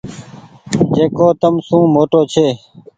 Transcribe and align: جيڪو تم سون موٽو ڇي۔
جيڪو 0.93 1.27
تم 1.41 1.53
سون 1.67 1.83
موٽو 1.93 2.21
ڇي۔ 2.31 2.47